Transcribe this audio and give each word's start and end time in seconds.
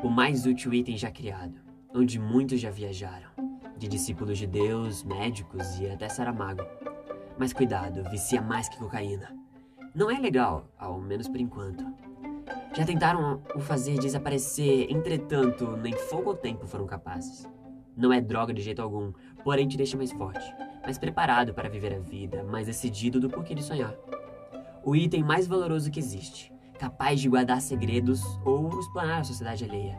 O 0.00 0.08
mais 0.08 0.46
útil 0.46 0.72
item 0.72 0.96
já 0.96 1.10
criado, 1.10 1.60
onde 1.92 2.20
muitos 2.20 2.60
já 2.60 2.70
viajaram, 2.70 3.30
de 3.76 3.88
discípulos 3.88 4.38
de 4.38 4.46
Deus, 4.46 5.02
médicos 5.02 5.80
e 5.80 5.90
até 5.90 6.08
Saramago. 6.08 6.62
Mas 7.36 7.52
cuidado, 7.52 8.08
vicia 8.08 8.40
mais 8.40 8.68
que 8.68 8.78
cocaína. 8.78 9.36
Não 9.92 10.08
é 10.08 10.16
legal, 10.20 10.68
ao 10.78 11.00
menos 11.00 11.26
por 11.26 11.40
enquanto. 11.40 11.84
Já 12.76 12.84
tentaram 12.84 13.42
o 13.56 13.60
fazer 13.60 13.98
desaparecer, 13.98 14.86
entretanto, 14.88 15.76
nem 15.76 15.92
fogo 15.92 16.30
ou 16.30 16.36
tempo 16.36 16.68
foram 16.68 16.86
capazes. 16.86 17.44
Não 17.96 18.12
é 18.12 18.20
droga 18.20 18.54
de 18.54 18.62
jeito 18.62 18.80
algum, 18.80 19.12
porém 19.42 19.66
te 19.66 19.76
deixa 19.76 19.96
mais 19.96 20.12
forte, 20.12 20.54
mais 20.84 20.96
preparado 20.96 21.52
para 21.52 21.68
viver 21.68 21.92
a 21.92 21.98
vida, 21.98 22.44
mais 22.44 22.68
decidido 22.68 23.18
do 23.18 23.28
porquê 23.28 23.52
de 23.52 23.64
sonhar. 23.64 23.96
O 24.84 24.94
item 24.94 25.24
mais 25.24 25.48
valoroso 25.48 25.90
que 25.90 25.98
existe, 25.98 26.52
capaz 26.78 27.20
de 27.20 27.28
guardar 27.28 27.60
segredos 27.60 28.22
ou 28.44 28.78
explanar 28.80 29.20
a 29.20 29.24
sociedade 29.24 29.64
alheia. 29.64 29.98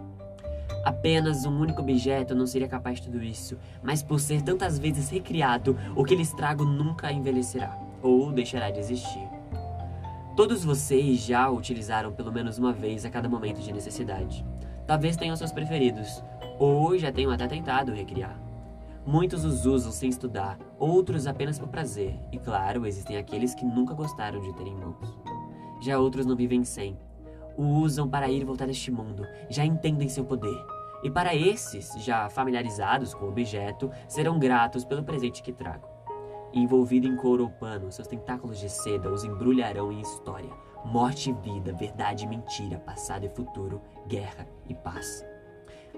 Apenas 0.86 1.46
um 1.46 1.60
único 1.60 1.82
objeto 1.82 2.34
não 2.34 2.48
seria 2.48 2.68
capaz 2.68 3.00
de 3.00 3.08
tudo 3.08 3.22
isso, 3.22 3.58
mas 3.84 4.02
por 4.02 4.20
ser 4.20 4.42
tantas 4.42 4.80
vezes 4.80 5.10
recriado, 5.10 5.78
o 5.96 6.04
que 6.06 6.16
lhes 6.16 6.32
trago 6.32 6.64
nunca 6.64 7.12
envelhecerá 7.12 7.78
ou 8.02 8.32
deixará 8.32 8.72
de 8.72 8.80
existir. 8.80 9.28
Todos 10.36 10.64
vocês 10.64 11.20
já 11.20 11.50
utilizaram 11.50 12.14
pelo 12.14 12.32
menos 12.32 12.58
uma 12.58 12.72
vez 12.72 13.04
a 13.04 13.10
cada 13.10 13.28
momento 13.28 13.60
de 13.60 13.74
necessidade. 13.74 14.46
Talvez 14.88 15.18
tenham 15.18 15.36
seus 15.36 15.52
preferidos, 15.52 16.24
ou 16.58 16.98
já 16.98 17.12
tenham 17.12 17.32
até 17.32 17.46
tentado 17.46 17.94
recriar. 17.94 18.40
Muitos 19.06 19.44
os 19.44 19.66
usam 19.66 19.92
sem 19.92 20.10
estudar, 20.10 20.58
outros 20.78 21.28
apenas 21.28 21.60
por 21.60 21.68
prazer, 21.68 22.18
e 22.32 22.40
claro, 22.40 22.86
existem 22.86 23.18
aqueles 23.18 23.54
que 23.54 23.66
nunca 23.66 23.94
gostaram 23.94 24.40
de 24.40 24.54
ter 24.54 24.68
em 24.68 24.76
mãos. 24.76 25.29
Já 25.80 26.00
outros 26.00 26.26
não 26.26 26.36
vivem 26.36 26.64
sem. 26.64 26.98
O 27.58 27.64
usam 27.64 28.10
para 28.10 28.30
ir 28.30 28.42
e 28.42 28.46
voltar 28.46 28.68
deste 28.68 28.92
mundo, 28.92 29.26
já 29.50 29.66
entendem 29.66 30.08
seu 30.08 30.24
poder. 30.24 30.66
E 31.04 31.10
para 31.10 31.34
esses, 31.34 31.94
já 32.04 32.30
familiarizados 32.30 33.14
com 33.14 33.26
o 33.26 33.30
objeto, 33.30 33.90
serão 34.08 34.38
gratos 34.38 34.84
pelo 34.84 35.04
presente 35.04 35.42
que 35.42 35.54
trago. 35.54 35.88
Envolvido 36.54 37.08
em 37.08 37.16
couro 37.16 37.44
ou 37.44 37.50
pano, 37.50 37.92
seus 37.92 38.08
tentáculos 38.08 38.60
de 38.60 38.70
seda 38.70 39.12
os 39.12 39.24
embrulharão 39.24 39.92
em 39.92 40.02
história, 40.02 40.50
morte 40.84 41.30
e 41.30 41.34
vida, 41.34 41.72
verdade 41.74 42.26
e 42.26 42.28
mentira, 42.28 42.80
passado 42.80 43.26
e 43.26 43.30
futuro, 43.30 43.82
guerra 44.08 44.48
e 44.68 44.74
paz. 44.74 45.26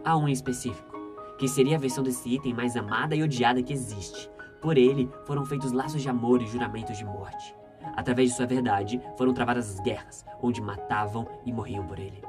Há 0.03 0.17
um 0.17 0.27
em 0.27 0.31
específico, 0.31 0.95
que 1.37 1.47
seria 1.47 1.77
a 1.77 1.79
versão 1.79 2.03
desse 2.03 2.27
item 2.29 2.53
mais 2.53 2.75
amada 2.75 3.15
e 3.15 3.23
odiada 3.23 3.63
que 3.63 3.73
existe. 3.73 4.29
Por 4.61 4.77
ele 4.77 5.09
foram 5.25 5.45
feitos 5.45 5.71
laços 5.71 6.01
de 6.01 6.09
amor 6.09 6.41
e 6.41 6.47
juramentos 6.47 6.97
de 6.97 7.05
morte. 7.05 7.55
Através 7.95 8.29
de 8.29 8.35
sua 8.35 8.45
verdade 8.45 9.01
foram 9.17 9.33
travadas 9.33 9.69
as 9.69 9.79
guerras, 9.79 10.25
onde 10.41 10.61
matavam 10.61 11.27
e 11.45 11.51
morriam 11.51 11.85
por 11.85 11.99
ele. 11.99 12.21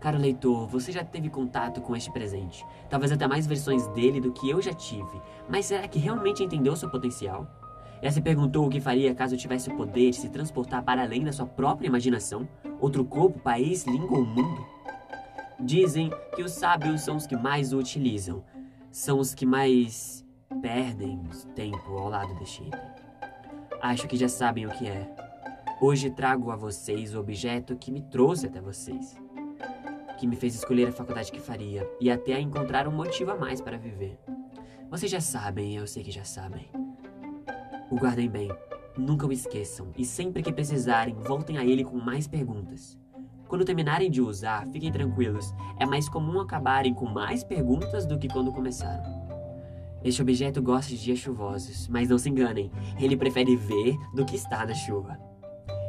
Caro 0.00 0.16
leitor, 0.16 0.66
você 0.68 0.92
já 0.92 1.04
teve 1.04 1.28
contato 1.28 1.80
com 1.80 1.96
este 1.96 2.12
presente, 2.12 2.64
talvez 2.88 3.10
até 3.10 3.26
mais 3.26 3.46
versões 3.46 3.86
dele 3.88 4.20
do 4.20 4.32
que 4.32 4.48
eu 4.48 4.62
já 4.62 4.72
tive, 4.72 5.20
mas 5.48 5.66
será 5.66 5.88
que 5.88 5.98
realmente 5.98 6.44
entendeu 6.44 6.76
seu 6.76 6.88
potencial? 6.88 7.46
Já 8.00 8.12
se 8.12 8.20
perguntou 8.20 8.64
o 8.64 8.70
que 8.70 8.80
faria 8.80 9.12
caso 9.12 9.36
tivesse 9.36 9.70
o 9.70 9.76
poder 9.76 10.10
de 10.10 10.16
se 10.16 10.28
transportar 10.28 10.84
para 10.84 11.02
além 11.02 11.24
da 11.24 11.32
sua 11.32 11.46
própria 11.46 11.88
imaginação? 11.88 12.48
Outro 12.80 13.04
corpo, 13.04 13.40
país, 13.40 13.84
língua 13.84 14.18
ou 14.18 14.24
mundo? 14.24 14.64
Dizem 15.58 16.10
que 16.36 16.44
os 16.44 16.52
sábios 16.52 17.00
são 17.00 17.16
os 17.16 17.26
que 17.26 17.36
mais 17.36 17.72
o 17.72 17.78
utilizam, 17.78 18.44
são 18.92 19.18
os 19.18 19.34
que 19.34 19.44
mais 19.44 20.24
perdem 20.62 21.20
tempo 21.56 21.98
ao 21.98 22.08
lado 22.08 22.32
deste 22.38 22.62
item. 22.62 23.07
Acho 23.80 24.08
que 24.08 24.16
já 24.16 24.28
sabem 24.28 24.66
o 24.66 24.70
que 24.70 24.86
é. 24.86 25.08
Hoje 25.80 26.10
trago 26.10 26.50
a 26.50 26.56
vocês 26.56 27.14
o 27.14 27.20
objeto 27.20 27.76
que 27.76 27.90
me 27.90 28.02
trouxe 28.02 28.46
até 28.46 28.60
vocês 28.60 29.16
que 30.18 30.26
me 30.26 30.36
fez 30.36 30.56
escolher 30.56 30.88
a 30.88 30.92
faculdade 30.92 31.30
que 31.30 31.40
faria 31.40 31.88
e 32.00 32.10
até 32.10 32.40
encontrar 32.40 32.88
um 32.88 32.92
motivo 32.92 33.30
a 33.30 33.36
mais 33.36 33.60
para 33.60 33.78
viver. 33.78 34.18
Vocês 34.90 35.10
já 35.10 35.20
sabem, 35.20 35.76
eu 35.76 35.86
sei 35.86 36.02
que 36.02 36.10
já 36.10 36.24
sabem. 36.24 36.68
O 37.90 37.96
guardem 37.96 38.28
bem, 38.28 38.50
nunca 38.96 39.26
o 39.26 39.32
esqueçam 39.32 39.92
e 39.96 40.04
sempre 40.04 40.42
que 40.42 40.52
precisarem, 40.52 41.14
voltem 41.14 41.56
a 41.56 41.64
ele 41.64 41.84
com 41.84 41.96
mais 41.96 42.26
perguntas. 42.26 42.98
Quando 43.46 43.64
terminarem 43.64 44.10
de 44.10 44.20
usar, 44.20 44.66
fiquem 44.66 44.92
tranquilos, 44.92 45.54
é 45.78 45.86
mais 45.86 46.08
comum 46.08 46.40
acabarem 46.40 46.92
com 46.92 47.06
mais 47.06 47.44
perguntas 47.44 48.04
do 48.04 48.18
que 48.18 48.28
quando 48.28 48.52
começaram. 48.52 49.17
Este 50.04 50.22
objeto 50.22 50.62
gosta 50.62 50.92
de 50.92 51.02
dias 51.02 51.18
chuvosos, 51.18 51.88
mas 51.88 52.08
não 52.08 52.18
se 52.18 52.28
enganem, 52.28 52.70
ele 53.00 53.16
prefere 53.16 53.56
ver 53.56 53.96
do 54.14 54.24
que 54.24 54.36
estar 54.36 54.66
na 54.66 54.74
chuva. 54.74 55.18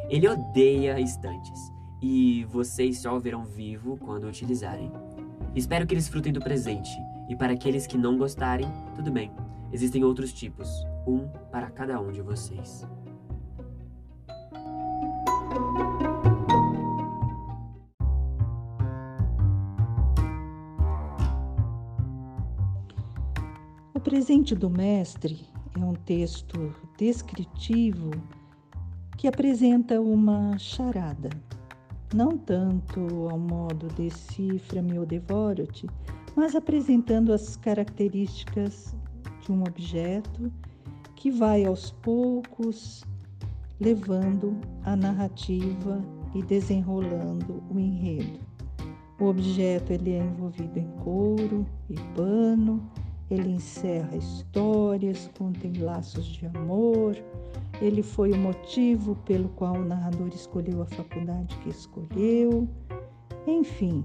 Ele 0.09 0.27
odeia 0.27 0.99
estantes 0.99 1.59
e 2.01 2.45
vocês 2.45 2.99
só 2.99 3.15
o 3.15 3.19
verão 3.19 3.45
vivo 3.45 3.97
quando 3.97 4.23
o 4.23 4.29
utilizarem. 4.29 4.91
Espero 5.55 5.85
que 5.85 5.93
eles 5.93 6.07
frutem 6.07 6.33
do 6.33 6.39
presente, 6.39 6.89
e 7.27 7.35
para 7.35 7.53
aqueles 7.53 7.85
que 7.85 7.97
não 7.97 8.17
gostarem, 8.17 8.67
tudo 8.95 9.11
bem, 9.11 9.31
existem 9.71 10.03
outros 10.03 10.33
tipos, 10.33 10.67
um 11.05 11.27
para 11.51 11.69
cada 11.69 11.99
um 11.99 12.11
de 12.11 12.21
vocês. 12.21 12.87
O 23.99 24.01
presente 24.01 24.55
do 24.55 24.69
mestre 24.69 25.45
é 25.77 25.83
um 25.83 25.93
texto 25.93 26.73
descritivo 26.97 28.11
que 29.17 29.27
apresenta 29.27 29.99
uma 29.99 30.57
charada 30.57 31.29
não 32.13 32.37
tanto 32.37 33.27
ao 33.29 33.37
modo 33.37 33.89
decifra-me 33.89 34.97
ou 34.97 35.05
devoro-te, 35.05 35.85
mas 36.33 36.55
apresentando 36.55 37.33
as 37.33 37.57
características 37.57 38.95
de 39.41 39.51
um 39.51 39.63
objeto 39.63 40.49
que 41.17 41.29
vai 41.29 41.65
aos 41.65 41.91
poucos 41.91 43.03
levando 43.81 44.57
a 44.85 44.95
narrativa 44.95 46.01
e 46.33 46.41
desenrolando 46.41 47.61
o 47.69 47.77
enredo. 47.77 48.39
O 49.19 49.25
objeto 49.25 49.91
ele 49.91 50.13
é 50.13 50.23
envolvido 50.23 50.79
em 50.79 50.87
couro 51.03 51.65
e 51.89 51.95
pano, 52.15 52.89
ele 53.29 53.49
encerra 53.49 54.15
histórias, 54.15 55.29
contém 55.37 55.73
laços 55.73 56.25
de 56.25 56.45
amor, 56.47 57.15
ele 57.81 58.01
foi 58.01 58.31
o 58.31 58.37
motivo 58.37 59.15
pelo 59.25 59.49
qual 59.49 59.75
o 59.75 59.85
narrador 59.85 60.29
escolheu 60.29 60.81
a 60.81 60.85
faculdade 60.85 61.55
que 61.57 61.69
escolheu. 61.69 62.67
Enfim, 63.47 64.03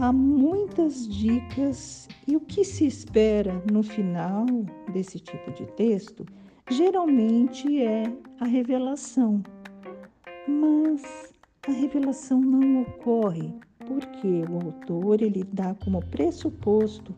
há 0.00 0.12
muitas 0.12 1.06
dicas 1.06 2.08
e 2.26 2.36
o 2.36 2.40
que 2.40 2.64
se 2.64 2.86
espera 2.86 3.62
no 3.70 3.82
final 3.82 4.46
desse 4.92 5.20
tipo 5.20 5.52
de 5.52 5.66
texto 5.72 6.24
geralmente 6.70 7.82
é 7.82 8.04
a 8.40 8.46
revelação. 8.46 9.42
Mas 10.48 11.32
a 11.68 11.70
revelação 11.70 12.40
não 12.40 12.82
ocorre 12.82 13.52
porque 13.86 14.44
o 14.50 14.66
autor 14.66 15.22
ele 15.22 15.44
dá 15.52 15.74
como 15.74 16.00
pressuposto 16.06 17.14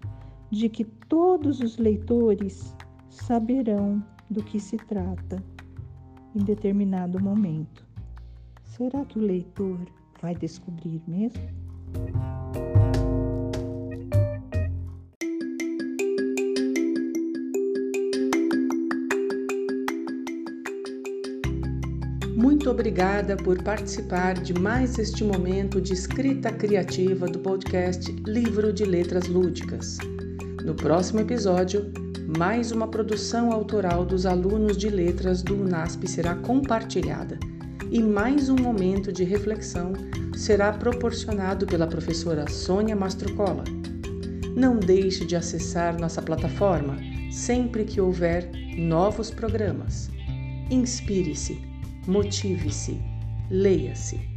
de 0.55 0.69
que 0.69 0.85
todos 0.85 1.61
os 1.61 1.77
leitores 1.79 2.77
saberão 3.09 4.03
do 4.31 4.43
que 4.43 4.61
se 4.61 4.77
trata 4.77 5.43
em 6.35 6.45
determinado 6.45 7.21
momento. 7.21 7.85
Será 8.63 9.05
que 9.05 9.19
o 9.19 9.23
leitor 9.23 9.79
vai 10.23 10.35
descobrir 10.35 11.03
mesmo? 11.09 11.43
Muito 22.37 22.71
obrigada 22.71 23.37
por 23.37 23.63
participar 23.63 24.35
de 24.35 24.55
mais 24.55 24.99
este 24.99 25.25
momento 25.25 25.81
de 25.81 25.95
escrita 25.95 26.53
criativa 26.53 27.27
do 27.27 27.39
podcast 27.41 28.11
Livro 28.27 28.73
de 28.73 28.85
Letras 28.85 29.27
Lúdicas. 29.29 29.99
No 30.65 30.75
próximo 30.75 31.21
episódio, 31.21 31.93
mais 32.39 32.73
uma 32.73 32.89
produção 32.89 33.53
autoral 33.53 34.03
dos 34.03 34.25
alunos 34.25 34.79
de 34.79 34.89
letras 34.89 35.43
do 35.43 35.55
UNASP 35.55 36.09
será 36.09 36.35
compartilhada 36.37 37.39
e 37.91 38.03
mais 38.03 38.49
um 38.49 38.57
momento 38.57 39.13
de 39.13 39.25
reflexão 39.25 39.93
será 40.35 40.73
proporcionado 40.73 41.67
pela 41.67 41.87
professora 41.87 42.49
Sônia 42.49 42.97
Mastrocola. 42.97 43.63
Não 44.57 44.79
deixe 44.79 45.27
de 45.27 45.37
acessar 45.37 46.01
nossa 46.01 46.23
plataforma 46.23 46.97
sempre 47.31 47.85
que 47.85 48.01
houver 48.01 48.51
novos 48.79 49.31
programas. 49.31 50.09
Inspire-se, 50.71 51.61
motive-se, 52.07 52.99
leia-se. 53.51 54.34